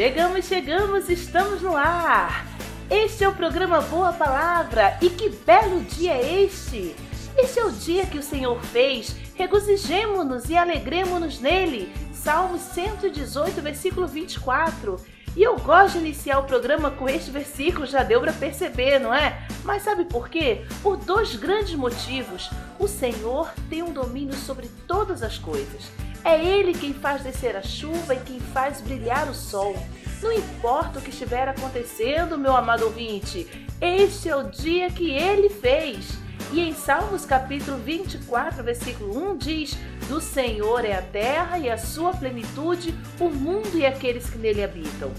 Chegamos, 0.00 0.46
chegamos, 0.46 1.10
estamos 1.10 1.60
no 1.60 1.76
ar! 1.76 2.46
Este 2.88 3.22
é 3.22 3.28
o 3.28 3.34
programa 3.34 3.82
Boa 3.82 4.14
Palavra 4.14 4.96
e 5.02 5.10
que 5.10 5.28
belo 5.28 5.82
dia 5.82 6.12
é 6.12 6.42
este! 6.42 6.96
Este 7.36 7.58
é 7.58 7.64
o 7.66 7.70
dia 7.70 8.06
que 8.06 8.16
o 8.16 8.22
Senhor 8.22 8.58
fez, 8.62 9.14
regozijemo-nos 9.34 10.48
e 10.48 10.56
alegremos-nos 10.56 11.38
nele. 11.38 11.92
Salmos 12.14 12.62
118, 12.62 13.60
versículo 13.60 14.06
24. 14.06 14.96
E 15.36 15.42
eu 15.42 15.58
gosto 15.58 15.98
de 15.98 16.06
iniciar 16.06 16.38
o 16.38 16.44
programa 16.44 16.90
com 16.92 17.06
este 17.06 17.30
versículo, 17.30 17.84
já 17.84 18.02
deu 18.02 18.22
para 18.22 18.32
perceber, 18.32 18.98
não 18.98 19.12
é? 19.12 19.46
Mas 19.64 19.82
sabe 19.82 20.06
por 20.06 20.30
quê? 20.30 20.64
Por 20.82 20.96
dois 20.96 21.36
grandes 21.36 21.74
motivos. 21.74 22.48
O 22.78 22.88
Senhor 22.88 23.52
tem 23.68 23.82
um 23.82 23.92
domínio 23.92 24.34
sobre 24.34 24.70
todas 24.88 25.22
as 25.22 25.36
coisas. 25.36 25.92
É 26.24 26.42
Ele 26.44 26.74
quem 26.74 26.92
faz 26.92 27.22
descer 27.22 27.56
a 27.56 27.62
chuva 27.62 28.14
e 28.14 28.20
quem 28.20 28.40
faz 28.40 28.80
brilhar 28.80 29.28
o 29.28 29.34
sol. 29.34 29.76
Não 30.22 30.32
importa 30.32 30.98
o 30.98 31.02
que 31.02 31.10
estiver 31.10 31.48
acontecendo, 31.48 32.36
meu 32.36 32.54
amado 32.54 32.84
ouvinte, 32.84 33.48
este 33.80 34.28
é 34.28 34.36
o 34.36 34.50
dia 34.50 34.90
que 34.90 35.10
Ele 35.10 35.48
fez. 35.48 36.18
E 36.52 36.60
em 36.60 36.74
Salmos 36.74 37.24
capítulo 37.24 37.78
24, 37.78 38.62
versículo 38.62 39.30
1 39.32 39.36
diz: 39.38 39.78
Do 40.08 40.20
Senhor 40.20 40.84
é 40.84 40.94
a 40.94 41.02
terra 41.02 41.58
e 41.58 41.70
a 41.70 41.78
sua 41.78 42.12
plenitude, 42.12 42.94
o 43.18 43.30
mundo 43.30 43.78
e 43.78 43.86
aqueles 43.86 44.28
que 44.28 44.36
nele 44.36 44.62
habitam. 44.62 45.12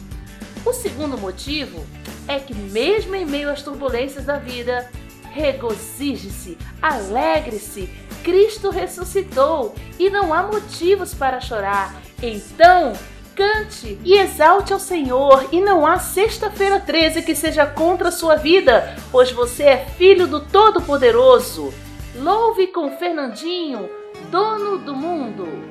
O 0.64 0.74
segundo 0.74 1.18
motivo 1.18 1.84
é 2.28 2.38
que, 2.38 2.54
mesmo 2.54 3.16
em 3.16 3.26
meio 3.26 3.50
às 3.50 3.64
turbulências 3.64 4.26
da 4.26 4.38
vida, 4.38 4.88
regozije-se, 5.32 6.58
alegre-se, 6.82 7.90
Cristo 8.24 8.70
ressuscitou 8.70 9.76
e 10.00 10.10
não 10.10 10.34
há 10.34 10.44
motivos 10.44 11.14
para 11.14 11.42
chorar. 11.42 12.02
Então, 12.22 12.94
cante 13.36 14.00
e 14.04 14.14
exalte 14.14 14.74
ao 14.74 14.80
Senhor, 14.80 15.48
e 15.52 15.60
não 15.62 15.86
há 15.86 15.98
sexta-feira 15.98 16.80
13 16.80 17.24
que 17.24 17.36
seja 17.36 17.66
contra 17.66 18.10
a 18.10 18.12
sua 18.12 18.36
vida, 18.36 18.96
pois 19.12 19.32
você 19.32 19.64
é 19.64 19.86
filho 19.86 20.28
do 20.28 20.40
Todo-Poderoso. 20.40 21.74
Louve 22.16 22.68
com 22.68 22.98
Fernandinho, 22.98 23.90
dono 24.30 24.78
do 24.78 24.96
mundo. 24.96 25.71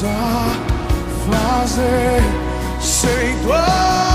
possa 0.00 0.56
fazer 1.28 2.22
sem 2.80 3.36
dor. 3.42 4.09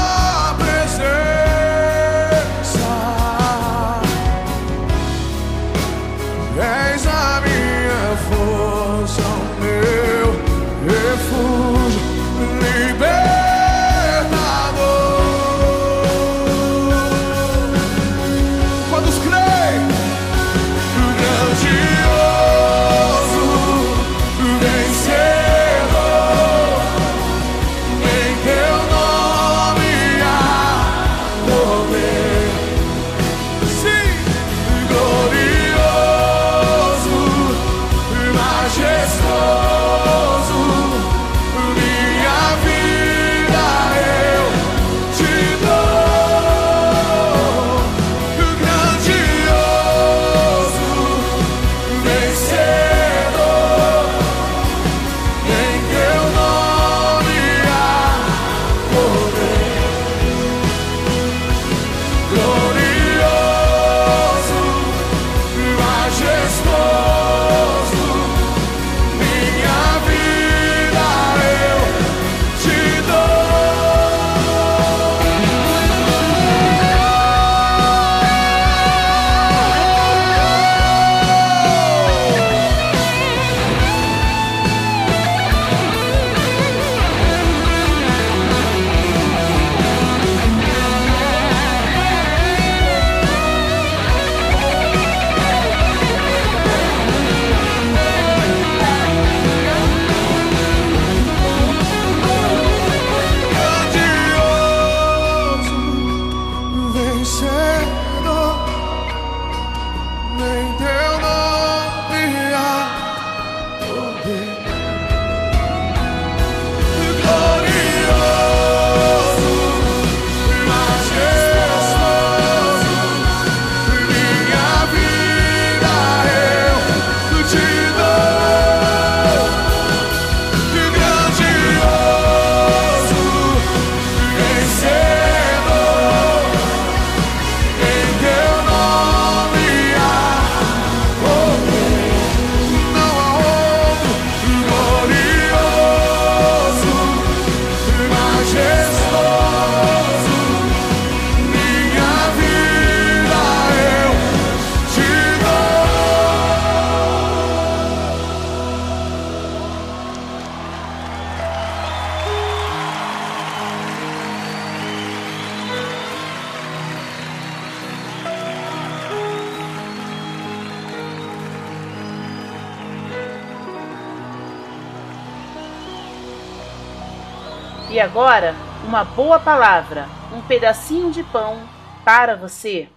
E 177.95 177.99
agora, 178.01 178.53
uma 178.85 179.05
boa 179.05 179.39
palavra, 179.39 180.09
um 180.35 180.41
pedacinho 180.41 181.13
de 181.13 181.23
pão 181.23 181.61
para 182.03 182.35
você. 182.35 182.89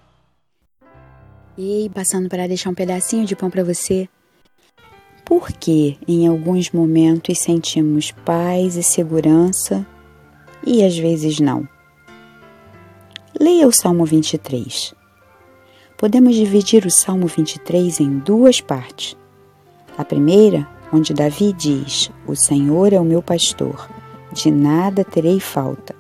Ei, 1.56 1.89
passando 1.89 2.29
para 2.29 2.49
deixar 2.49 2.71
um 2.71 2.75
pedacinho 2.75 3.25
de 3.25 3.37
pão 3.37 3.49
para 3.49 3.62
você. 3.62 4.09
Por 5.25 5.53
que 5.53 5.97
em 6.09 6.27
alguns 6.27 6.73
momentos 6.73 7.39
sentimos 7.39 8.11
paz 8.11 8.75
e 8.75 8.83
segurança 8.83 9.87
e 10.67 10.85
às 10.85 10.99
vezes 10.99 11.39
não? 11.39 11.69
Leia 13.39 13.69
o 13.69 13.73
Salmo 13.73 14.05
23. 14.05 14.97
Podemos 15.97 16.35
dividir 16.35 16.85
o 16.85 16.91
Salmo 16.91 17.29
23 17.29 18.01
em 18.01 18.19
duas 18.19 18.61
partes. 18.61 19.17
A 19.97 20.05
primeira, 20.05 20.69
onde 20.93 21.15
Davi 21.15 21.53
diz: 21.53 22.11
O 22.27 22.35
Senhor 22.35 22.93
é 22.93 22.99
o 22.99 23.05
meu 23.05 23.23
pastor, 23.23 23.89
de 24.33 24.51
nada 24.51 25.05
terei 25.05 25.41
falta. 25.41 25.95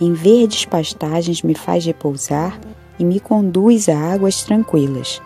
Em 0.00 0.12
verdes 0.12 0.64
pastagens 0.64 1.42
me 1.42 1.54
faz 1.54 1.84
repousar 1.84 2.58
e 2.98 3.04
me 3.04 3.20
conduz 3.20 3.88
a 3.88 3.96
águas 3.96 4.42
tranquilas. 4.42 5.20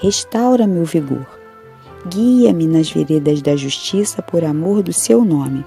Restaura 0.00 0.66
meu 0.66 0.84
vigor. 0.84 1.26
Guia-me 2.06 2.66
nas 2.66 2.90
veredas 2.90 3.42
da 3.42 3.56
justiça 3.56 4.22
por 4.22 4.44
amor 4.44 4.82
do 4.82 4.92
seu 4.92 5.24
nome. 5.24 5.64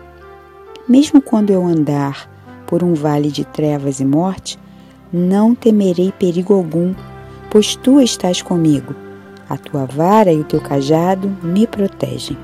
Mesmo 0.87 1.21
quando 1.21 1.49
eu 1.51 1.65
andar 1.65 2.29
por 2.65 2.83
um 2.83 2.93
vale 2.93 3.29
de 3.29 3.43
trevas 3.43 3.99
e 3.99 4.05
morte, 4.05 4.57
não 5.11 5.53
temerei 5.53 6.11
perigo 6.11 6.53
algum, 6.53 6.93
pois 7.49 7.75
tu 7.75 7.99
estás 7.99 8.41
comigo. 8.41 8.95
A 9.49 9.57
tua 9.57 9.85
vara 9.85 10.31
e 10.31 10.39
o 10.39 10.45
teu 10.45 10.61
cajado 10.61 11.29
me 11.43 11.67
protegem. 11.67 12.37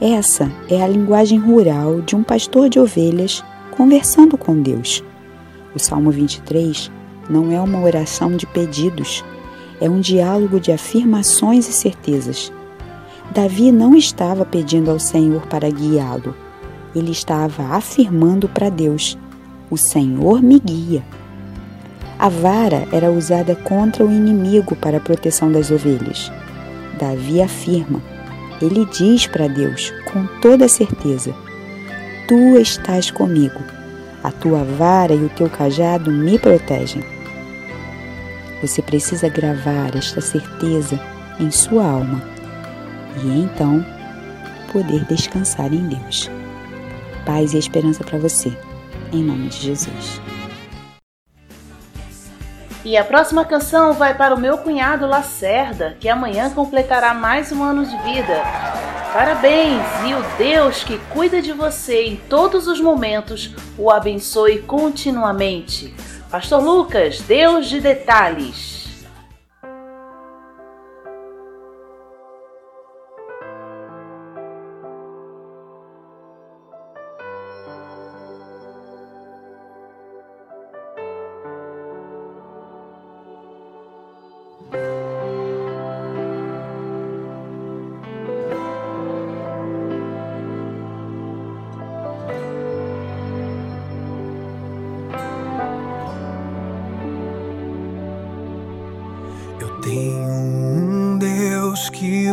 Essa 0.00 0.52
é 0.68 0.82
a 0.82 0.86
linguagem 0.86 1.38
rural 1.38 2.02
de 2.02 2.14
um 2.14 2.22
pastor 2.22 2.68
de 2.68 2.78
ovelhas 2.78 3.42
conversando 3.70 4.36
com 4.36 4.60
Deus. 4.60 5.02
O 5.74 5.78
Salmo 5.78 6.10
23 6.10 6.90
não 7.30 7.50
é 7.50 7.58
uma 7.58 7.80
oração 7.80 8.36
de 8.36 8.46
pedidos, 8.46 9.24
é 9.80 9.88
um 9.88 9.98
diálogo 9.98 10.60
de 10.60 10.70
afirmações 10.70 11.66
e 11.66 11.72
certezas. 11.72 12.52
Davi 13.32 13.72
não 13.72 13.96
estava 13.96 14.44
pedindo 14.44 14.90
ao 14.90 14.98
Senhor 14.98 15.46
para 15.46 15.70
guiá-lo, 15.70 16.34
ele 16.94 17.12
estava 17.12 17.62
afirmando 17.74 18.48
para 18.50 18.68
Deus: 18.68 19.16
O 19.70 19.78
Senhor 19.78 20.42
me 20.42 20.60
guia. 20.60 21.02
A 22.18 22.28
vara 22.28 22.86
era 22.92 23.10
usada 23.10 23.56
contra 23.56 24.04
o 24.04 24.12
inimigo 24.12 24.76
para 24.76 24.98
a 24.98 25.00
proteção 25.00 25.50
das 25.50 25.70
ovelhas. 25.70 26.30
Davi 26.98 27.40
afirma, 27.40 28.02
ele 28.60 28.86
diz 28.86 29.26
para 29.26 29.48
Deus 29.48 29.92
com 30.12 30.26
toda 30.40 30.68
certeza: 30.68 31.34
Tu 32.28 32.58
estás 32.58 33.10
comigo, 33.10 33.60
a 34.22 34.30
tua 34.30 34.64
vara 34.64 35.14
e 35.14 35.24
o 35.24 35.28
teu 35.30 35.48
cajado 35.48 36.10
me 36.10 36.38
protegem. 36.38 37.02
Você 38.62 38.80
precisa 38.80 39.28
gravar 39.28 39.94
esta 39.94 40.20
certeza 40.20 40.98
em 41.38 41.50
sua 41.50 41.84
alma 41.84 42.22
e 43.22 43.40
então 43.40 43.84
poder 44.72 45.04
descansar 45.04 45.72
em 45.72 45.88
Deus. 45.88 46.30
Paz 47.24 47.54
e 47.54 47.58
esperança 47.58 48.02
para 48.04 48.18
você, 48.18 48.56
em 49.12 49.22
nome 49.22 49.48
de 49.48 49.58
Jesus. 49.58 50.20
E 52.86 52.96
a 52.96 53.04
próxima 53.04 53.44
canção 53.44 53.94
vai 53.94 54.14
para 54.14 54.32
o 54.32 54.38
meu 54.38 54.58
cunhado 54.58 55.08
Lacerda, 55.08 55.96
que 55.98 56.08
amanhã 56.08 56.50
completará 56.50 57.12
mais 57.12 57.50
um 57.50 57.60
ano 57.60 57.84
de 57.84 57.96
vida. 58.04 58.40
Parabéns! 59.12 59.82
E 60.06 60.14
o 60.14 60.38
Deus 60.38 60.84
que 60.84 60.96
cuida 61.12 61.42
de 61.42 61.52
você 61.52 62.04
em 62.04 62.14
todos 62.14 62.68
os 62.68 62.80
momentos 62.80 63.52
o 63.76 63.90
abençoe 63.90 64.60
continuamente. 64.60 65.92
Pastor 66.30 66.62
Lucas, 66.62 67.20
Deus 67.22 67.66
de 67.68 67.80
detalhes. 67.80 68.85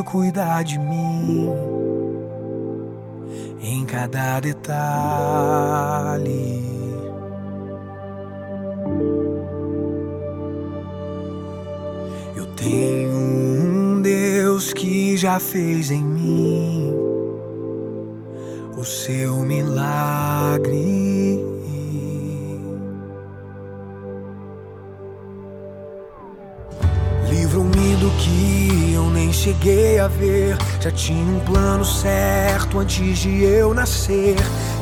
Deus 0.03 0.05
que 0.05 0.11
cuida 0.11 0.61
de 0.63 0.77
mim 0.77 1.49
em 3.61 3.85
cada 3.85 4.39
detalhe. 4.39 4.73
Eu 12.35 12.45
tenho 12.55 13.11
um 13.11 14.01
Deus 14.01 14.73
que 14.73 15.15
já 15.15 15.39
fez 15.39 15.89
em 15.91 16.03
mim 16.03 16.93
o 18.77 18.83
seu 18.83 19.37
milagre. 19.37 20.73
Cheguei 29.63 29.97
a 29.97 30.07
ver. 30.09 30.57
Já 30.81 30.91
tinha 30.91 31.25
um 31.25 31.39
plano 31.39 31.85
certo 31.85 32.79
antes 32.79 33.19
de 33.19 33.43
eu 33.43 33.73
nascer. 33.73 34.35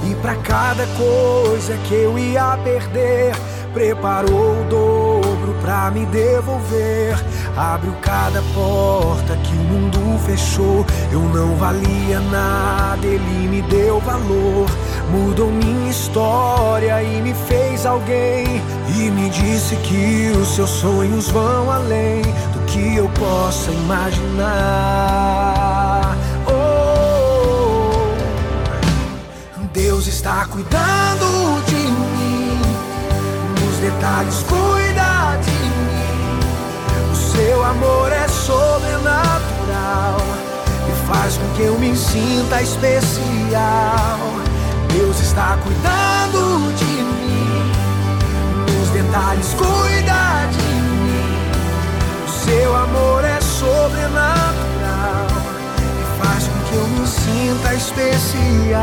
E 0.10 0.16
para 0.16 0.36
cada 0.38 0.86
coisa 0.98 1.78
que 1.88 1.94
eu 1.94 2.18
ia 2.18 2.58
perder, 2.64 3.36
preparou 3.74 4.60
o 4.60 4.66
dobro 4.70 5.54
pra 5.62 5.92
me 5.92 6.06
devolver. 6.08 7.16
Abriu 7.56 7.94
cada 8.02 8.42
porta 8.56 9.38
que 9.44 9.54
o 9.54 9.64
mundo 9.64 10.20
fechou. 10.26 10.84
Eu 11.12 11.22
não 11.22 11.56
valia 11.58 12.20
nada, 12.32 13.06
ele 13.06 13.48
me 13.48 13.62
deu 13.62 14.00
valor. 14.00 14.68
Mudou 15.12 15.52
minha 15.52 15.92
história 15.92 17.04
e 17.04 17.22
me 17.22 17.36
fez 17.48 17.86
alguém. 17.86 18.46
E 18.98 19.12
me 19.12 19.30
disse 19.30 19.76
que 19.76 20.32
os 20.36 20.56
seus 20.56 20.70
sonhos 20.70 21.30
vão 21.30 21.70
além 21.70 22.24
que 22.72 22.96
eu 22.96 23.08
possa 23.10 23.70
imaginar. 23.70 24.48
Oh, 26.48 28.16
Deus 29.74 30.08
está 30.08 30.46
cuidando 30.46 31.62
de 31.66 31.76
mim, 31.76 32.62
nos 33.60 33.78
detalhes 33.78 34.44
cuida 34.44 35.38
de 35.44 35.52
mim. 35.52 36.40
O 37.12 37.16
seu 37.16 37.64
amor 37.66 38.10
é 38.12 38.28
sobrenatural 38.30 40.18
e 40.88 40.92
faz 41.12 41.38
com 41.38 41.48
que 41.56 41.64
eu 41.64 41.78
me 41.78 41.94
sinta 41.96 42.62
especial. 42.62 44.20
Deus 44.94 45.20
está 45.20 45.58
cuidando 45.58 46.74
de 46.78 46.86
mim, 46.86 47.72
nos 48.66 48.90
detalhes 48.90 49.54
cuida 49.56 50.48
de 50.52 50.58
mim 50.64 50.71
seu 52.44 52.76
amor 52.76 53.24
é 53.24 53.40
sobrenatural 53.40 55.28
e 55.78 56.24
faz 56.24 56.48
com 56.48 56.60
que 56.68 56.76
eu 56.76 56.88
me 56.88 57.08
sinta 57.08 57.76
especial. 57.76 58.82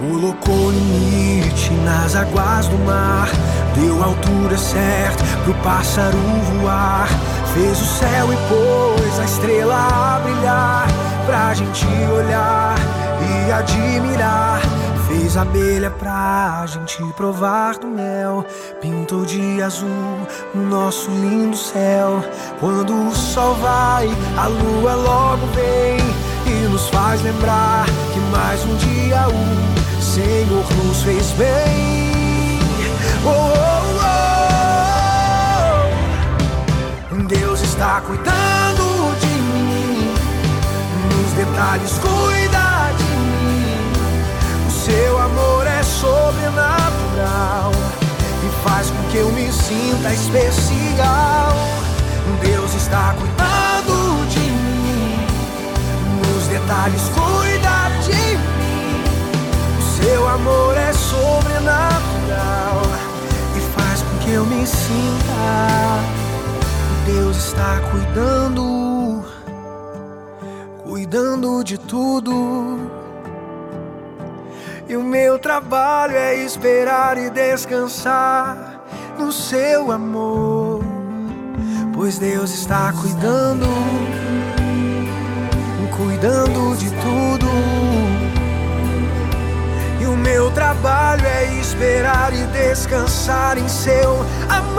Colocou 0.00 0.70
limite 0.70 1.70
nas 1.84 2.16
águas 2.16 2.66
do 2.68 2.78
mar, 2.78 3.28
deu 3.74 4.02
altura 4.02 4.56
certa 4.56 5.22
pro 5.44 5.52
pássaro 5.56 6.16
voar. 6.58 7.06
Fez 7.52 7.78
o 7.78 7.84
céu 7.84 8.32
e 8.32 8.36
pôs 8.48 9.20
a 9.20 9.24
estrela 9.24 9.76
a 9.76 10.20
brilhar, 10.20 10.88
pra 11.26 11.52
gente 11.52 11.84
olhar 12.14 12.76
e 13.20 13.52
admirar. 13.52 14.62
Fez 15.06 15.36
abelha 15.36 15.90
pra 15.90 16.64
gente 16.66 17.02
provar 17.12 17.76
do 17.76 17.88
mel. 17.88 18.46
Pintou 18.80 19.26
de 19.26 19.60
azul 19.60 20.26
o 20.54 20.58
nosso 20.58 21.10
lindo 21.10 21.56
céu. 21.58 22.24
Quando 22.58 22.94
o 22.94 23.14
sol 23.14 23.54
vai, 23.56 24.08
a 24.38 24.46
lua 24.46 24.94
logo 24.94 25.46
vem 25.48 25.98
e 26.46 26.68
nos 26.68 26.88
faz 26.88 27.20
lembrar 27.20 27.84
que 28.14 28.20
mais 28.32 28.64
um 28.64 28.76
dia 28.76 29.28
o 29.28 29.79
Senhor 30.20 30.66
nos 30.84 31.02
fez 31.02 31.30
bem. 31.32 32.58
Oh, 33.24 33.30
oh, 33.30 34.00
oh. 37.10 37.22
Deus 37.26 37.62
está 37.62 38.02
cuidando 38.02 39.16
de 39.18 39.26
mim, 39.26 40.14
nos 41.08 41.32
detalhes 41.32 41.92
cuida 41.98 42.92
de 42.98 43.12
mim. 43.32 43.92
O 44.68 44.70
seu 44.70 45.18
amor 45.18 45.66
é 45.66 45.82
sobrenatural 45.82 47.72
e 48.44 48.48
faz 48.68 48.90
com 48.90 49.02
que 49.10 49.16
eu 49.16 49.32
me 49.32 49.50
sinta 49.50 50.12
especial. 50.12 51.56
Deus 52.42 52.74
está 52.74 53.14
cuidando 53.18 54.28
de 54.28 54.40
mim, 54.40 55.26
nos 56.22 56.46
detalhes 56.46 57.10
cuida 57.14 57.69
seu 60.02 60.26
amor 60.26 60.76
é 60.76 60.92
sobrenatural 60.92 62.82
e 63.56 63.60
faz 63.74 64.02
com 64.02 64.18
que 64.18 64.32
eu 64.32 64.46
me 64.46 64.66
sinta. 64.66 66.00
Deus 67.06 67.36
está 67.36 67.80
cuidando, 67.90 69.24
cuidando 70.82 71.62
de 71.62 71.78
tudo. 71.78 72.90
E 74.88 74.96
o 74.96 75.02
meu 75.02 75.38
trabalho 75.38 76.16
é 76.16 76.34
esperar 76.34 77.16
e 77.16 77.30
descansar 77.30 78.82
no 79.18 79.30
seu 79.30 79.92
amor, 79.92 80.82
pois 81.94 82.18
Deus 82.18 82.50
está 82.50 82.92
cuidando, 82.92 83.66
cuidando 85.96 86.76
de 86.76 86.90
tudo. 86.90 87.79
Meu 90.32 90.48
trabalho 90.52 91.26
é 91.26 91.58
esperar 91.60 92.32
e 92.32 92.44
descansar 92.56 93.58
em 93.58 93.68
seu 93.68 94.24
amor. 94.48 94.78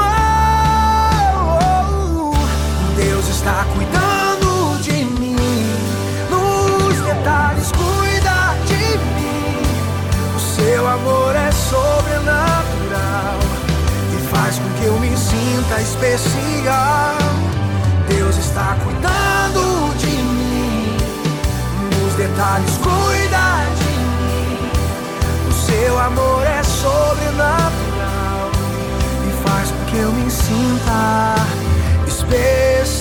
Deus 2.95 3.27
está 3.27 3.65
cuidando 3.73 4.81
de 4.81 5.03
mim, 5.03 5.35
nos 6.29 6.95
detalhes 7.01 7.69
cuida 7.73 8.55
de 8.65 8.97
mim. 9.19 9.61
O 10.37 10.39
seu 10.39 10.87
amor 10.87 11.35
é 11.35 11.51
sobrenatural 11.51 13.39
e 14.15 14.21
faz 14.33 14.57
com 14.57 14.69
que 14.79 14.85
eu 14.85 14.97
me 14.99 15.17
sinta 15.17 15.81
especial. 15.81 17.17
Deus 18.07 18.37
está 18.37 18.77
cuidando 18.85 19.93
de 19.97 20.15
mim, 20.15 20.97
nos 21.99 22.13
detalhes 22.13 22.77
cuida 22.77 23.65
de. 23.65 23.70
O 25.81 25.83
seu 25.83 25.97
amor 25.97 26.45
é 26.45 26.61
sobrenatural 26.61 28.51
e 29.27 29.49
faz 29.49 29.71
com 29.71 29.85
que 29.85 29.97
eu 29.97 30.11
me 30.11 30.29
sinta 30.29 31.33
especial. 32.05 33.00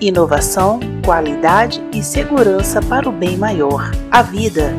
Inovação, 0.00 0.80
qualidade 1.04 1.86
e 1.92 2.02
segurança 2.02 2.80
para 2.80 3.06
o 3.06 3.12
bem 3.12 3.36
maior, 3.36 3.90
a 4.10 4.22
vida. 4.22 4.72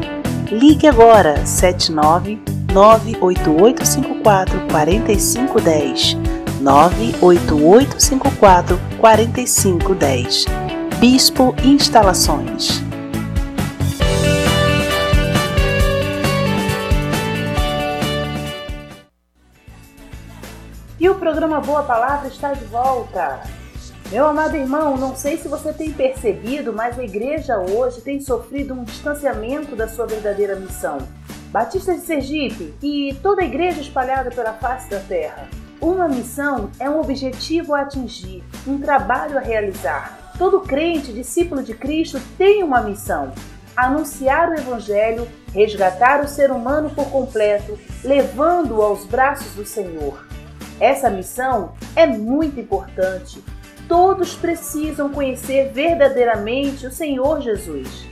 Ligue 0.49 0.87
agora 0.87 1.45
79 1.45 2.41
98854 2.73 4.67
4510 4.71 6.17
98854 6.59 8.79
4510 8.99 10.45
Bispo 10.99 11.55
Instalações 11.63 12.81
E 20.99 21.09
o 21.09 21.15
programa 21.15 21.61
Boa 21.61 21.83
Palavra 21.83 22.27
está 22.27 22.53
de 22.53 22.65
volta. 22.65 23.60
Meu 24.11 24.27
amado 24.27 24.57
irmão, 24.57 24.97
não 24.97 25.15
sei 25.15 25.37
se 25.37 25.47
você 25.47 25.71
tem 25.71 25.93
percebido, 25.93 26.73
mas 26.73 26.99
a 26.99 27.03
igreja 27.03 27.57
hoje 27.57 28.01
tem 28.01 28.19
sofrido 28.19 28.73
um 28.73 28.83
distanciamento 28.83 29.73
da 29.73 29.87
sua 29.87 30.05
verdadeira 30.05 30.53
missão. 30.57 30.97
Batista 31.49 31.93
de 31.93 32.01
Sergipe 32.01 32.73
e 32.83 33.17
toda 33.23 33.41
a 33.41 33.45
igreja 33.45 33.79
espalhada 33.79 34.29
pela 34.29 34.51
face 34.51 34.89
da 34.89 34.99
terra. 34.99 35.47
Uma 35.79 36.09
missão 36.09 36.69
é 36.77 36.89
um 36.89 36.99
objetivo 36.99 37.73
a 37.73 37.83
atingir, 37.83 38.43
um 38.67 38.81
trabalho 38.81 39.37
a 39.37 39.41
realizar. 39.41 40.33
Todo 40.37 40.59
crente, 40.59 41.13
discípulo 41.13 41.63
de 41.63 41.73
Cristo, 41.73 42.19
tem 42.37 42.63
uma 42.63 42.81
missão: 42.81 43.31
anunciar 43.77 44.49
o 44.49 44.55
Evangelho, 44.55 45.25
resgatar 45.53 46.21
o 46.21 46.27
ser 46.27 46.51
humano 46.51 46.89
por 46.89 47.09
completo, 47.09 47.79
levando-o 48.03 48.81
aos 48.81 49.05
braços 49.05 49.53
do 49.53 49.65
Senhor. 49.65 50.27
Essa 50.81 51.09
missão 51.09 51.75
é 51.95 52.05
muito 52.05 52.59
importante. 52.59 53.41
Todos 53.91 54.35
precisam 54.35 55.09
conhecer 55.09 55.73
verdadeiramente 55.73 56.87
o 56.87 56.91
Senhor 56.91 57.41
Jesus. 57.41 58.07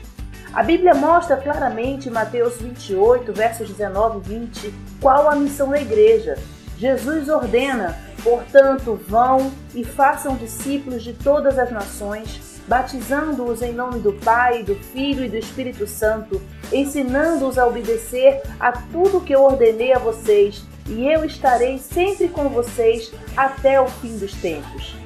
A 0.53 0.61
Bíblia 0.61 0.93
mostra 0.93 1.37
claramente 1.37 2.09
em 2.09 2.11
Mateus 2.11 2.57
28, 2.57 3.31
versos 3.31 3.69
19 3.69 4.17
e 4.17 4.39
20, 4.39 4.73
qual 4.99 5.29
a 5.29 5.37
missão 5.37 5.69
da 5.69 5.79
igreja. 5.79 6.37
Jesus 6.77 7.29
ordena, 7.29 7.97
portanto, 8.21 8.99
vão 9.07 9.53
e 9.73 9.85
façam 9.85 10.35
discípulos 10.35 11.01
de 11.01 11.13
todas 11.13 11.57
as 11.57 11.71
nações, 11.71 12.61
batizando-os 12.67 13.61
em 13.61 13.71
nome 13.71 13.99
do 13.99 14.11
Pai, 14.11 14.63
do 14.63 14.75
Filho 14.75 15.23
e 15.23 15.29
do 15.29 15.37
Espírito 15.37 15.87
Santo, 15.87 16.41
ensinando-os 16.73 17.57
a 17.57 17.65
obedecer 17.65 18.41
a 18.59 18.73
tudo 18.73 19.21
que 19.21 19.33
eu 19.33 19.43
ordenei 19.43 19.93
a 19.93 19.97
vocês, 19.97 20.61
e 20.87 21.07
eu 21.07 21.23
estarei 21.23 21.77
sempre 21.77 22.27
com 22.27 22.49
vocês 22.49 23.13
até 23.37 23.79
o 23.79 23.87
fim 23.87 24.17
dos 24.17 24.33
tempos. 24.33 24.99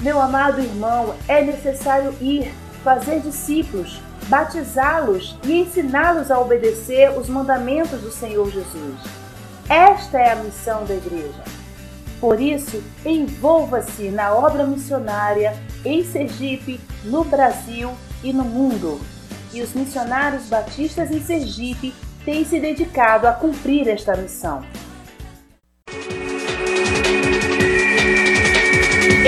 Meu 0.00 0.18
amado 0.18 0.62
irmão, 0.62 1.14
é 1.28 1.42
necessário 1.42 2.14
ir, 2.22 2.54
fazer 2.82 3.20
discípulos, 3.20 4.00
batizá-los 4.28 5.36
e 5.44 5.60
ensiná-los 5.60 6.30
a 6.30 6.40
obedecer 6.40 7.10
os 7.18 7.28
mandamentos 7.28 8.00
do 8.00 8.10
Senhor 8.10 8.50
Jesus. 8.50 8.98
Esta 9.68 10.18
é 10.18 10.32
a 10.32 10.36
missão 10.36 10.86
da 10.86 10.94
igreja. 10.94 11.44
Por 12.18 12.40
isso, 12.40 12.82
envolva-se 13.04 14.08
na 14.08 14.32
obra 14.32 14.66
missionária 14.66 15.54
em 15.84 16.02
Sergipe, 16.02 16.80
no 17.04 17.22
Brasil 17.22 17.92
e 18.22 18.32
no 18.32 18.44
mundo. 18.44 18.98
E 19.52 19.60
os 19.60 19.74
missionários 19.74 20.46
batistas 20.46 21.10
em 21.10 21.22
Sergipe 21.22 21.94
têm 22.24 22.42
se 22.46 22.58
dedicado 22.58 23.26
a 23.26 23.32
cumprir 23.32 23.86
esta 23.86 24.16
missão. 24.16 24.64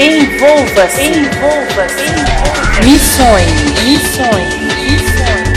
Envolva-se, 0.03 1.01
envolva-se, 1.01 2.03
envolva 2.03 2.85
Missões, 2.85 3.47
missões, 3.85 4.55
missões. 4.91 5.53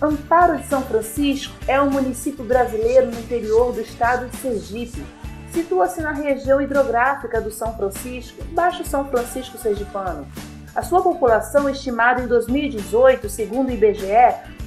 Amparo 0.00 0.56
de 0.56 0.66
São 0.66 0.80
Francisco 0.80 1.54
é 1.68 1.78
um 1.78 1.90
município 1.90 2.42
brasileiro 2.42 3.10
no 3.10 3.20
interior 3.20 3.74
do 3.74 3.82
estado 3.82 4.30
de 4.30 4.36
Sergipe. 4.38 5.04
Situa-se 5.52 6.00
na 6.00 6.12
região 6.12 6.58
hidrográfica 6.58 7.38
do 7.38 7.50
São 7.50 7.76
Francisco, 7.76 8.42
Baixo 8.52 8.82
São 8.86 9.10
Francisco 9.10 9.58
Sergipano. 9.58 10.26
A 10.74 10.82
sua 10.82 11.02
população, 11.02 11.68
estimada 11.68 12.22
em 12.22 12.26
2018, 12.26 13.28
segundo 13.28 13.68
o 13.68 13.72
IBGE, 13.72 14.06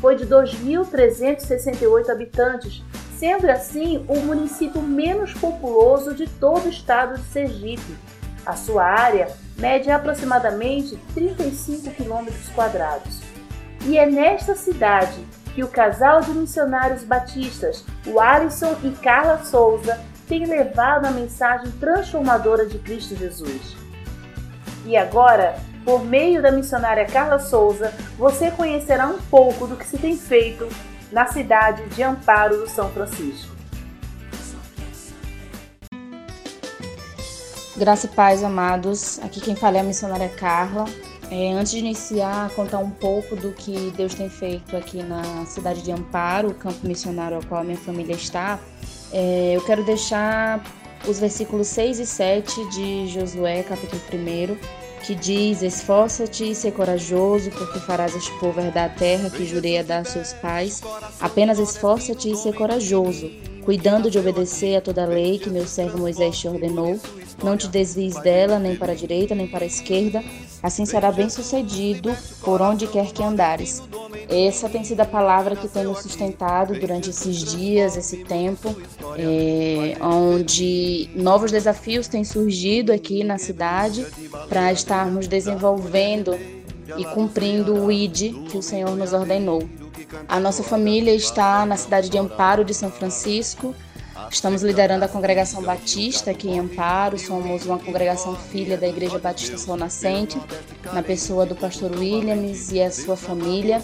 foi 0.01 0.15
de 0.15 0.25
2.368 0.25 2.09
habitantes, 2.09 2.83
sendo 3.17 3.49
assim 3.49 4.05
o 4.07 4.19
município 4.21 4.81
menos 4.81 5.33
populoso 5.33 6.13
de 6.13 6.27
todo 6.27 6.65
o 6.65 6.69
estado 6.69 7.15
de 7.15 7.25
Sergipe. 7.27 7.95
A 8.45 8.55
sua 8.55 8.83
área 8.83 9.29
mede 9.57 9.89
aproximadamente 9.89 10.97
35 11.13 11.91
quilômetros 11.91 12.49
quadrados. 12.49 13.21
E 13.85 13.97
é 13.97 14.05
nesta 14.05 14.55
cidade 14.55 15.25
que 15.53 15.63
o 15.63 15.67
casal 15.67 16.21
de 16.21 16.31
missionários 16.31 17.03
batistas, 17.03 17.85
o 18.05 18.19
Alisson 18.19 18.75
e 18.83 18.91
Carla 18.91 19.43
Souza, 19.43 19.99
tem 20.27 20.45
levado 20.45 21.05
a 21.05 21.11
mensagem 21.11 21.71
transformadora 21.79 22.65
de 22.65 22.77
Cristo 22.79 23.15
Jesus. 23.15 23.75
E 24.85 24.97
agora, 24.97 25.55
por 25.85 26.03
meio 26.03 26.41
da 26.41 26.51
missionária 26.51 27.05
Carla 27.05 27.37
Souza, 27.37 27.93
você 28.17 28.49
conhecerá 28.49 29.07
um 29.07 29.19
pouco 29.29 29.67
do 29.67 29.77
que 29.77 29.85
se 29.85 29.99
tem 29.99 30.17
feito 30.17 30.67
na 31.11 31.27
cidade 31.27 31.87
de 31.89 32.01
Amparo 32.01 32.57
do 32.57 32.67
São 32.67 32.89
Francisco. 32.89 33.55
Graça 37.77 38.07
e 38.07 38.09
paz, 38.09 38.43
amados. 38.43 39.19
Aqui 39.21 39.39
quem 39.39 39.55
fala 39.55 39.77
é 39.77 39.79
a 39.81 39.83
missionária 39.83 40.29
Carla. 40.29 40.85
É, 41.29 41.51
antes 41.51 41.71
de 41.71 41.79
iniciar, 41.79 42.49
contar 42.51 42.77
um 42.79 42.89
pouco 42.89 43.35
do 43.35 43.51
que 43.51 43.91
Deus 43.97 44.13
tem 44.13 44.29
feito 44.29 44.77
aqui 44.77 45.03
na 45.03 45.45
cidade 45.45 45.81
de 45.81 45.91
Amparo, 45.91 46.49
o 46.49 46.53
campo 46.53 46.87
missionário 46.87 47.37
ao 47.37 47.43
qual 47.43 47.61
a 47.61 47.63
minha 47.63 47.77
família 47.77 48.15
está. 48.15 48.59
É, 49.11 49.53
eu 49.55 49.61
quero 49.61 49.83
deixar 49.83 50.63
os 51.07 51.19
versículos 51.19 51.67
6 51.67 51.99
e 51.99 52.05
7 52.05 52.69
de 52.69 53.07
Josué, 53.07 53.63
capítulo 53.63 54.01
1, 54.13 54.84
que 55.05 55.15
diz: 55.15 55.61
Esforça-te 55.61 56.51
e 56.51 56.55
ser 56.55 56.71
corajoso, 56.71 57.51
porque 57.51 57.79
farás 57.79 58.15
este 58.15 58.31
povo 58.39 58.59
herdar 58.59 58.85
a 58.85 58.93
terra 58.93 59.29
que 59.29 59.45
jurei 59.45 59.77
a 59.77 59.83
dar 59.83 60.01
a 60.01 60.05
seus 60.05 60.33
pais. 60.33 60.81
Apenas 61.19 61.59
esforça-te 61.59 62.31
e 62.31 62.35
ser 62.35 62.53
corajoso, 62.53 63.29
cuidando 63.63 64.09
de 64.09 64.17
obedecer 64.17 64.77
a 64.77 64.81
toda 64.81 65.03
a 65.03 65.07
lei 65.07 65.37
que 65.37 65.49
meu 65.49 65.67
servo 65.67 65.97
Moisés 65.97 66.37
te 66.37 66.47
ordenou. 66.47 66.99
Não 67.43 67.57
te 67.57 67.67
desvies 67.67 68.15
dela, 68.21 68.57
nem 68.57 68.75
para 68.75 68.93
a 68.93 68.95
direita, 68.95 69.35
nem 69.35 69.47
para 69.47 69.63
a 69.63 69.67
esquerda. 69.67 70.23
Assim 70.63 70.85
será 70.85 71.11
bem 71.11 71.29
sucedido 71.29 72.15
por 72.41 72.61
onde 72.61 72.87
quer 72.87 73.11
que 73.11 73.21
andares. 73.21 73.83
Essa 74.27 74.67
tem 74.67 74.83
sido 74.83 75.01
a 75.01 75.05
palavra 75.05 75.55
que 75.55 75.67
tem 75.67 75.83
nos 75.83 75.99
sustentado 75.99 76.79
durante 76.79 77.09
esses 77.09 77.43
dias, 77.43 77.95
esse 77.95 78.23
tempo, 78.23 78.75
é, 79.17 79.95
onde 80.01 81.09
novos 81.15 81.51
desafios 81.51 82.07
têm 82.07 82.23
surgido 82.23 82.91
aqui 82.91 83.23
na 83.23 83.37
cidade 83.37 84.05
para 84.49 84.71
estarmos 84.71 85.27
desenvolvendo 85.27 86.35
e 86.97 87.05
cumprindo 87.05 87.73
o 87.75 87.91
ID 87.91 88.33
que 88.49 88.57
o 88.57 88.61
Senhor 88.61 88.95
nos 88.95 89.13
ordenou. 89.13 89.61
A 90.27 90.39
nossa 90.39 90.63
família 90.63 91.13
está 91.13 91.65
na 91.65 91.77
cidade 91.77 92.09
de 92.09 92.17
Amparo 92.17 92.63
de 92.63 92.73
São 92.73 92.89
Francisco. 92.89 93.75
Estamos 94.35 94.63
liderando 94.63 95.05
a 95.05 95.07
congregação 95.07 95.63
Batista 95.63 96.31
aqui 96.31 96.49
em 96.49 96.59
Amparo. 96.59 97.17
Somos 97.17 97.65
uma 97.65 97.79
congregação 97.79 98.35
filha 98.35 98.77
da 98.77 98.85
Igreja 98.85 99.17
Batista 99.17 99.57
Sol 99.57 99.77
Nascente, 99.77 100.37
na 100.91 101.01
pessoa 101.01 101.45
do 101.45 101.55
pastor 101.55 101.89
Williams 101.97 102.69
e 102.69 102.81
a 102.81 102.91
sua 102.91 103.15
família. 103.15 103.81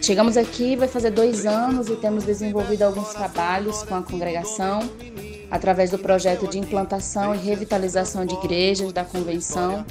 Chegamos 0.00 0.38
aqui, 0.38 0.76
vai 0.76 0.88
fazer 0.88 1.10
dois 1.10 1.44
anos 1.44 1.88
e 1.88 1.96
temos 1.96 2.24
desenvolvido 2.24 2.84
alguns 2.84 3.10
trabalhos 3.10 3.82
com 3.82 3.94
a 3.94 4.02
congregação 4.02 4.80
através 5.50 5.90
do 5.90 5.98
projeto 5.98 6.48
de 6.48 6.58
implantação 6.58 7.34
e 7.34 7.38
revitalização 7.38 8.24
de 8.24 8.34
igrejas 8.34 8.94
da 8.94 9.04
convenção. 9.04 9.84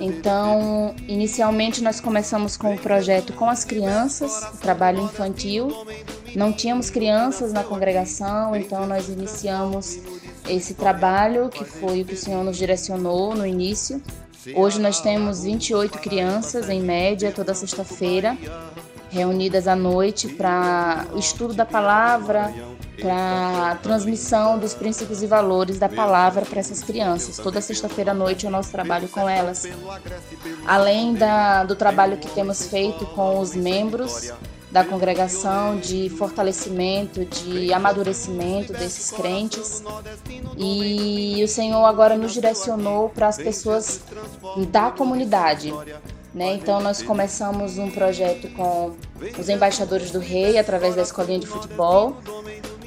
Então, 0.00 0.94
inicialmente 1.08 1.82
nós 1.82 1.98
começamos 1.98 2.58
com 2.58 2.74
o 2.74 2.78
projeto 2.78 3.32
com 3.32 3.48
as 3.48 3.64
crianças, 3.64 4.50
trabalho 4.60 5.02
infantil. 5.02 5.68
Não 6.36 6.52
tínhamos 6.52 6.90
crianças 6.90 7.50
na 7.50 7.64
congregação, 7.64 8.54
então 8.54 8.86
nós 8.86 9.08
iniciamos 9.08 9.98
esse 10.46 10.74
trabalho 10.74 11.48
que 11.48 11.64
foi 11.64 12.02
o 12.02 12.04
que 12.04 12.12
o 12.12 12.16
Senhor 12.16 12.44
nos 12.44 12.58
direcionou 12.58 13.34
no 13.34 13.46
início. 13.46 14.02
Hoje 14.54 14.78
nós 14.78 15.00
temos 15.00 15.44
28 15.44 15.98
crianças 15.98 16.68
em 16.68 16.82
média 16.82 17.32
toda 17.32 17.54
sexta-feira 17.54 18.36
reunidas 19.08 19.66
à 19.66 19.74
noite 19.74 20.28
para 20.28 21.06
o 21.14 21.18
estudo 21.18 21.54
da 21.54 21.64
palavra, 21.64 22.52
para 23.00 23.70
a 23.70 23.74
transmissão 23.76 24.58
dos 24.58 24.74
princípios 24.74 25.22
e 25.22 25.26
valores 25.26 25.78
da 25.78 25.88
palavra 25.88 26.44
para 26.44 26.60
essas 26.60 26.82
crianças. 26.82 27.38
Toda 27.38 27.62
sexta-feira 27.62 28.10
à 28.10 28.14
noite 28.14 28.44
é 28.44 28.48
o 28.50 28.52
nosso 28.52 28.70
trabalho 28.70 29.08
com 29.08 29.26
elas. 29.26 29.66
Além 30.66 31.14
da, 31.14 31.64
do 31.64 31.74
trabalho 31.74 32.18
que 32.18 32.28
temos 32.28 32.66
feito 32.66 33.06
com 33.06 33.40
os 33.40 33.54
membros 33.56 34.34
da 34.76 34.84
congregação 34.84 35.78
de 35.78 36.10
fortalecimento, 36.10 37.24
de 37.24 37.72
amadurecimento 37.72 38.74
desses 38.74 39.10
crentes. 39.10 39.82
E 40.54 41.42
o 41.42 41.48
Senhor 41.48 41.82
agora 41.86 42.14
nos 42.14 42.34
direcionou 42.34 43.08
para 43.08 43.28
as 43.28 43.38
pessoas 43.38 44.02
da 44.68 44.90
comunidade, 44.90 45.72
né? 46.34 46.52
Então 46.56 46.78
nós 46.78 47.00
começamos 47.00 47.78
um 47.78 47.90
projeto 47.90 48.50
com 48.50 48.94
os 49.38 49.48
embaixadores 49.48 50.10
do 50.10 50.18
rei 50.18 50.58
através 50.58 50.94
da 50.94 51.00
escolinha 51.00 51.38
de 51.38 51.46
futebol, 51.46 52.14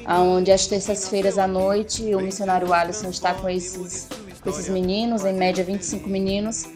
onde 0.06 0.52
às 0.52 0.68
terças-feiras 0.68 1.38
à 1.38 1.48
noite 1.48 2.14
o 2.14 2.20
missionário 2.20 2.72
Alisson 2.72 3.10
está 3.10 3.34
com 3.34 3.48
esses, 3.48 4.06
com 4.40 4.48
esses 4.48 4.68
meninos, 4.68 5.24
em 5.24 5.32
média 5.32 5.64
25 5.64 6.08
meninos, 6.08 6.66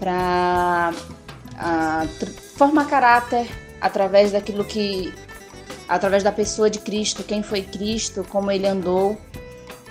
para 0.00 0.92
formar 2.56 2.86
caráter 2.86 3.46
através 3.84 4.32
daquilo 4.32 4.64
que 4.64 5.12
através 5.86 6.22
da 6.22 6.32
pessoa 6.32 6.70
de 6.70 6.78
Cristo, 6.78 7.22
quem 7.22 7.42
foi 7.42 7.60
Cristo, 7.60 8.24
como 8.30 8.50
ele 8.50 8.66
andou 8.66 9.18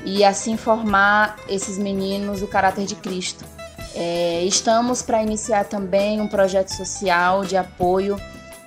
e 0.03 0.25
assim 0.25 0.57
formar 0.57 1.37
esses 1.47 1.77
meninos 1.77 2.41
o 2.41 2.47
caráter 2.47 2.85
de 2.85 2.95
Cristo. 2.95 3.45
É, 3.95 4.43
estamos 4.45 5.03
para 5.03 5.21
iniciar 5.21 5.65
também 5.65 6.19
um 6.19 6.27
projeto 6.27 6.69
social 6.69 7.45
de 7.45 7.55
apoio 7.55 8.19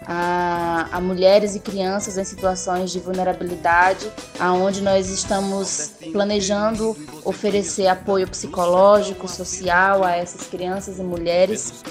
a, 0.06 0.88
a, 0.92 1.00
mulheres 1.00 1.56
e 1.56 1.60
crianças 1.60 2.16
em 2.16 2.24
situações 2.24 2.92
de 2.92 3.00
vulnerabilidade, 3.00 4.10
aonde 4.38 4.80
nós 4.80 5.10
estamos 5.10 5.94
planejando 6.12 6.96
oferecer 7.24 7.88
apoio 7.88 8.28
psicológico, 8.28 9.26
social 9.26 10.04
a 10.04 10.12
essas 10.12 10.46
crianças 10.46 10.98
e 10.98 11.02
mulheres. 11.02 11.82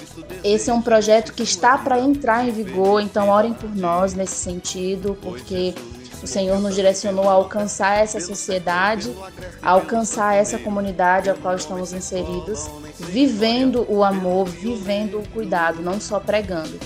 Esse 0.44 0.70
é 0.70 0.74
um 0.74 0.82
projeto 0.82 1.34
que 1.34 1.44
está 1.44 1.78
para 1.78 2.00
entrar 2.00 2.48
em 2.48 2.52
vigor, 2.52 3.02
então 3.02 3.30
orem 3.30 3.54
por 3.54 3.76
nós 3.76 4.14
nesse 4.14 4.36
sentido, 4.36 5.18
porque 5.22 5.76
o 6.24 6.28
Senhor 6.28 6.60
nos 6.60 6.74
direcionou 6.74 7.30
a 7.30 7.34
alcançar 7.34 8.00
essa 8.02 8.20
sociedade, 8.20 9.14
a 9.62 9.72
alcançar 9.72 10.36
essa 10.36 10.58
comunidade 10.58 11.30
a 11.30 11.36
qual 11.36 11.56
estamos 11.56 11.94
inseridos, 11.94 12.68
vivendo 12.98 13.86
o 13.90 14.04
amor, 14.04 14.46
vivendo 14.46 15.20
o 15.20 15.30
cuidado, 15.30 15.82
não 15.82 16.00
só 16.00 16.20
pregando. 16.20 16.80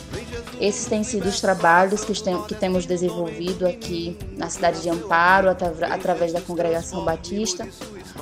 Esses 0.59 0.87
têm 0.87 1.03
sido 1.03 1.27
os 1.27 1.39
trabalhos 1.39 2.03
que, 2.03 2.21
tem, 2.21 2.41
que 2.43 2.53
temos 2.53 2.85
desenvolvido 2.85 3.65
aqui 3.65 4.17
na 4.37 4.49
cidade 4.49 4.81
de 4.81 4.89
Amparo, 4.89 5.47
através 5.49 6.33
da 6.33 6.41
Congregação 6.41 7.05
Batista. 7.05 7.67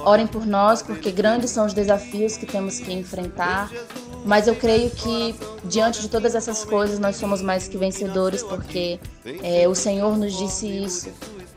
Orem 0.05 0.27
por 0.27 0.45
nós, 0.45 0.83
porque 0.83 1.11
grandes 1.11 1.49
são 1.49 1.65
os 1.65 1.73
desafios 1.73 2.37
que 2.37 2.45
temos 2.45 2.79
que 2.79 2.93
enfrentar, 2.93 3.71
mas 4.23 4.47
eu 4.47 4.55
creio 4.55 4.91
que 4.91 5.35
diante 5.63 6.01
de 6.01 6.09
todas 6.09 6.35
essas 6.35 6.63
coisas 6.63 6.99
nós 6.99 7.15
somos 7.15 7.41
mais 7.41 7.67
que 7.67 7.77
vencedores, 7.77 8.43
porque 8.43 8.99
é, 9.41 9.67
o 9.67 9.73
Senhor 9.73 10.15
nos 10.15 10.37
disse 10.37 10.67
isso. 10.67 11.09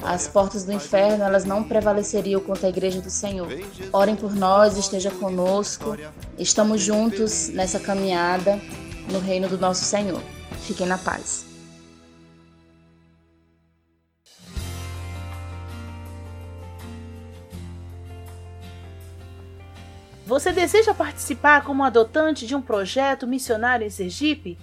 As 0.03 0.27
portas 0.27 0.65
do 0.65 0.73
inferno 0.73 1.25
elas 1.25 1.45
não 1.45 1.63
prevaleceriam 1.63 2.41
contra 2.41 2.69
a 2.69 2.71
igreja 2.71 3.03
do 3.03 3.11
Senhor. 3.11 3.49
Orem 3.93 4.17
por 4.17 4.35
nós, 4.35 4.79
esteja 4.79 5.11
conosco. 5.11 5.95
Estamos 6.39 6.81
juntos 6.81 7.49
nessa 7.49 7.79
caminhada 7.79 8.59
no 9.13 9.19
reino 9.19 9.47
do 9.47 9.59
nosso 9.59 9.85
Senhor. 9.85 10.23
Fiquem 10.63 10.87
na 10.87 10.99
paz. 10.99 11.47
Você 20.27 20.53
deseja 20.53 20.95
participar 20.95 21.65
como 21.65 21.83
adotante 21.83 22.47
de 22.47 22.55
um 22.55 22.63
projeto 22.63 23.27
missionário 23.27 23.87
em 23.87 23.91
Sergipe? 23.91 24.57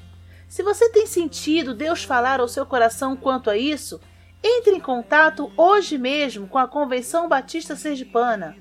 Se 0.48 0.64
você 0.64 0.90
tem 0.90 1.06
sentido 1.06 1.74
Deus 1.74 2.04
falar 2.04 2.40
ao 2.40 2.48
seu 2.48 2.66
coração 2.66 3.18
quanto 3.18 3.50
a 3.50 3.58
isso, 3.58 4.00
Entre 4.44 4.76
em 4.76 4.80
contato 4.80 5.52
hoje 5.58 5.98
mesmo 5.98 6.48
com 6.48 6.58
a 6.58 6.68
Convenção 6.68 7.28
Batista 7.28 7.76
Sergipana. 7.76 8.56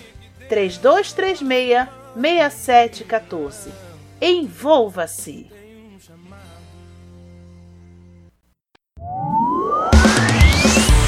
3236 0.48 1.88
6714. 2.16 3.72
Envolva-se! 4.22 5.57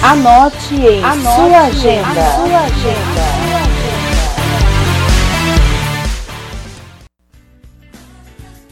Anote 0.02 0.76
em 0.76 1.04
Anote 1.04 1.24
sua 1.24 1.60
agenda. 1.60 2.32
Sua 2.34 2.60
agenda. 2.62 3.22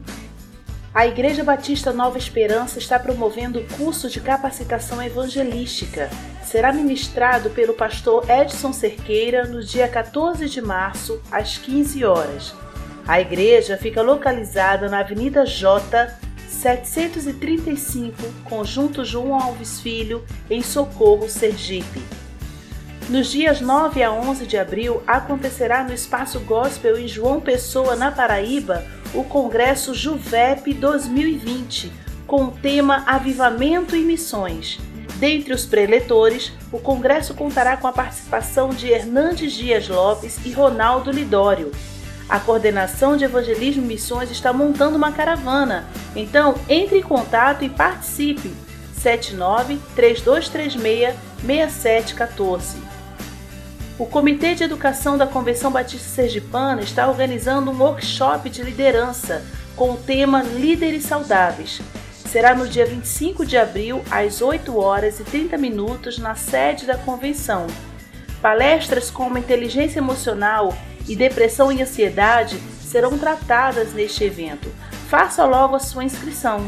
A 0.94 1.08
Igreja 1.08 1.44
Batista 1.44 1.92
Nova 1.92 2.20
Esperança 2.20 2.78
está 2.78 3.00
promovendo 3.00 3.60
o 3.60 3.68
curso 3.78 4.08
de 4.08 4.22
capacitação 4.22 5.02
evangelística. 5.02 6.08
Será 6.44 6.72
ministrado 6.72 7.50
pelo 7.50 7.74
pastor 7.74 8.30
Edson 8.30 8.72
Cerqueira 8.72 9.48
no 9.48 9.64
dia 9.64 9.88
14 9.88 10.48
de 10.48 10.62
março, 10.62 11.20
às 11.32 11.58
15 11.58 12.06
horas. 12.06 12.54
A 13.08 13.20
igreja 13.20 13.76
fica 13.76 14.04
localizada 14.04 14.88
na 14.88 15.00
Avenida 15.00 15.48
J, 15.48 16.16
735, 16.54 18.16
Conjunto 18.46 19.04
João 19.04 19.36
Alves 19.36 19.80
Filho, 19.80 20.24
em 20.50 20.62
Socorro, 20.62 21.28
Sergipe. 21.28 22.02
Nos 23.10 23.32
dias 23.32 23.60
9 23.60 24.02
a 24.02 24.12
11 24.12 24.46
de 24.46 24.58
abril 24.58 25.04
acontecerá 25.06 25.84
no 25.84 25.94
Espaço 25.94 26.40
Gospel 26.40 26.98
em 26.98 27.08
João 27.08 27.42
Pessoa, 27.42 27.96
na 27.96 28.12
Paraíba, 28.12 28.86
o 29.14 29.24
Congresso 29.24 29.94
Juvep 29.94 30.74
2020, 30.74 31.92
com 32.26 32.46
o 32.46 32.52
tema 32.52 33.04
Avivamento 33.06 33.96
e 33.96 34.04
Missões. 34.04 34.80
Dentre 35.18 35.54
os 35.54 35.66
preletores, 35.66 36.54
o 36.72 36.80
congresso 36.80 37.34
contará 37.34 37.78
com 37.78 37.88
a 37.88 37.92
participação 37.92 38.70
de 38.70 38.88
Hernandes 38.88 39.54
Dias 39.54 39.88
Lopes 39.88 40.40
e 40.46 40.52
Ronaldo 40.52 41.12
Lidório, 41.12 41.72
a 42.28 42.40
coordenação 42.40 43.18
de 43.18 43.26
evangelismo 43.26 43.84
e 43.84 43.88
missões 43.88 44.32
está 44.32 44.54
montando 44.54 44.98
uma 44.98 45.12
caravana. 45.12 45.86
Então, 46.16 46.56
entre 46.70 47.00
em 47.00 47.04
contato 47.04 47.64
e 47.64 47.70
participe. 47.70 48.54
79 48.94 49.78
3236 49.96 51.16
6714. 51.46 52.78
O 54.00 54.06
Comitê 54.06 54.56
de 54.56 54.64
Educação 54.64 55.18
da 55.18 55.28
Convenção 55.28 55.72
Batista 55.72 56.10
Sergipana 56.10 56.82
está 56.82 57.08
organizando 57.08 57.70
um 57.70 57.80
workshop 57.80 58.50
de 58.50 58.64
liderança 58.64 59.44
com 59.76 59.92
o 59.92 59.98
tema 59.98 60.42
Líderes 60.42 61.04
Saudáveis. 61.04 61.82
Será 62.34 62.56
no 62.56 62.68
dia 62.68 62.86
25 62.86 63.46
de 63.46 63.58
abril, 63.58 64.02
às 64.10 64.42
8 64.42 64.76
horas 64.80 65.20
e 65.20 65.24
30 65.24 65.58
minutos, 65.58 66.18
na 66.18 66.34
sede 66.34 66.86
da 66.88 66.98
convenção. 66.98 67.68
Palestras 68.42 69.12
como 69.12 69.38
inteligência 69.38 70.00
emocional 70.00 70.76
e 71.08 71.16
depressão 71.16 71.72
e 71.72 71.82
ansiedade 71.82 72.58
serão 72.82 73.18
tratadas 73.18 73.94
neste 73.94 74.24
evento. 74.24 74.70
Faça 75.10 75.46
logo 75.46 75.76
a 75.76 75.80
sua 75.80 76.04
inscrição. 76.04 76.64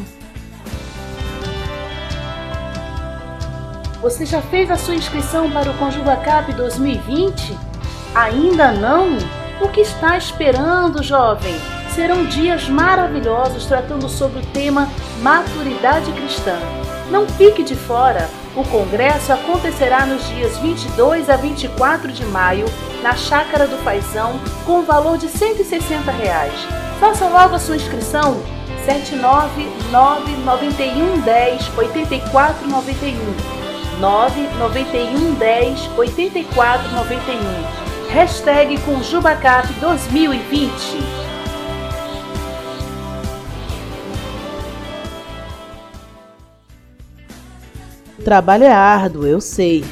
Você 4.02 4.26
já 4.26 4.42
fez 4.42 4.70
a 4.70 4.76
sua 4.76 4.96
inscrição 4.96 5.50
para 5.50 5.72
o 5.72 5.78
Conjuga 5.78 6.16
Cap 6.18 6.52
2020? 6.54 7.58
Ainda 8.14 8.72
não? 8.72 9.18
O 9.62 9.70
que 9.70 9.82
está 9.82 10.18
esperando, 10.18 11.02
jovem? 11.02 11.56
Serão 11.96 12.26
dias 12.26 12.68
maravilhosos 12.70 13.66
tratando 13.66 14.08
sobre 14.10 14.40
o 14.40 14.46
tema 14.48 14.88
Maturidade 15.22 16.12
Cristã. 16.12 16.58
Não 17.10 17.28
fique 17.28 17.64
de 17.64 17.76
fora! 17.76 18.30
O 18.56 18.64
congresso 18.64 19.34
acontecerá 19.34 20.06
nos 20.06 20.26
dias 20.30 20.58
22 20.60 21.30
a 21.30 21.36
24 21.36 22.10
de 22.12 22.24
maio 22.26 22.66
na 23.04 23.14
Chácara 23.14 23.68
do 23.68 23.76
Paisão 23.84 24.40
com 24.66 24.84
valor 24.84 25.18
de 25.18 25.28
160 25.28 26.10
reais. 26.12 26.54
Faça 26.98 27.28
logo 27.28 27.56
a 27.56 27.60
sua 27.60 27.76
inscrição 27.76 28.42
79991 28.86 31.20
10 31.20 31.78
8491 31.78 33.36
991 34.00 35.34
10 35.34 35.90
8491 35.98 38.10
Hashtag 38.10 38.78
Conjubacap 38.84 39.68
2020 39.74 41.25
trabalho 48.24 48.64
é 48.64 48.72
árduo, 48.72 49.26
eu 49.26 49.42
sei, 49.42 49.84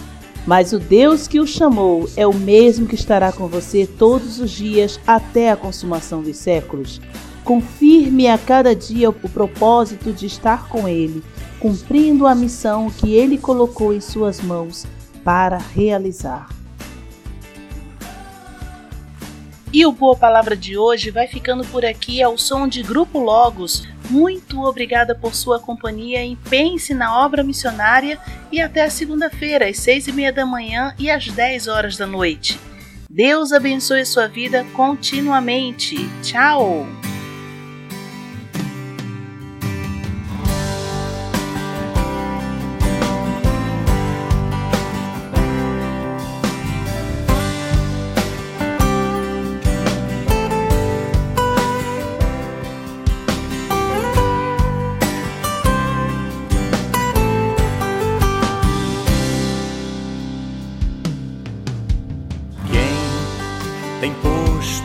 mas 0.45 0.73
o 0.73 0.79
Deus 0.79 1.27
que 1.27 1.39
o 1.39 1.47
chamou 1.47 2.09
é 2.17 2.27
o 2.27 2.33
mesmo 2.33 2.85
que 2.85 2.95
estará 2.95 3.31
com 3.31 3.47
você 3.47 3.87
todos 3.87 4.39
os 4.39 4.51
dias 4.51 4.99
até 5.07 5.51
a 5.51 5.55
consumação 5.55 6.21
dos 6.21 6.37
séculos. 6.37 6.99
Confirme 7.43 8.27
a 8.27 8.37
cada 8.37 8.75
dia 8.75 9.09
o 9.09 9.13
propósito 9.13 10.11
de 10.11 10.25
estar 10.25 10.67
com 10.67 10.87
Ele, 10.87 11.23
cumprindo 11.59 12.27
a 12.27 12.35
missão 12.35 12.89
que 12.89 13.13
Ele 13.13 13.37
colocou 13.37 13.93
em 13.93 14.01
suas 14.01 14.41
mãos 14.41 14.85
para 15.23 15.57
realizar. 15.57 16.49
E 19.71 19.85
o 19.85 19.91
Boa 19.91 20.15
Palavra 20.15 20.55
de 20.55 20.77
hoje 20.77 21.09
vai 21.09 21.27
ficando 21.27 21.65
por 21.65 21.83
aqui 21.83 22.21
ao 22.21 22.37
som 22.37 22.67
de 22.67 22.83
Grupo 22.83 23.17
Logos. 23.19 23.87
Muito 24.13 24.61
obrigada 24.61 25.15
por 25.15 25.33
sua 25.33 25.59
companhia 25.59 26.23
em 26.23 26.35
Pense 26.35 26.93
na 26.93 27.25
Obra 27.25 27.43
Missionária 27.43 28.19
e 28.51 28.61
até 28.61 28.87
segunda-feira, 28.87 29.67
às 29.67 29.79
seis 29.79 30.07
e 30.07 30.11
meia 30.11 30.31
da 30.31 30.45
manhã 30.45 30.93
e 30.99 31.09
às 31.09 31.27
dez 31.29 31.67
horas 31.67 31.97
da 31.97 32.05
noite. 32.05 32.59
Deus 33.09 33.51
abençoe 33.51 34.05
sua 34.05 34.27
vida 34.27 34.63
continuamente. 34.75 35.95
Tchau! 36.21 36.85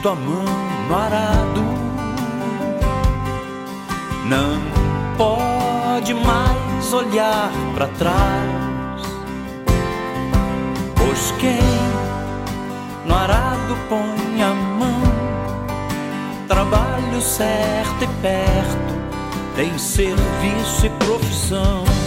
Tua 0.08 0.14
mão 0.14 0.44
no 0.88 0.94
arado. 0.94 1.62
Não 4.24 4.58
pode 5.18 6.14
mais 6.14 6.92
olhar 6.94 7.50
para 7.74 7.88
trás, 7.88 9.02
pois 10.96 11.34
quem 11.38 11.60
no 13.04 13.14
arado 13.14 13.76
põe 13.90 14.42
a 14.42 14.54
mão, 14.54 15.02
trabalho 16.46 17.20
certo 17.20 18.04
e 18.04 18.06
perto, 18.22 18.94
tem 19.56 19.76
serviço 19.76 20.86
e 20.86 20.90
profissão. 20.90 21.97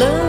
Das 0.00 0.27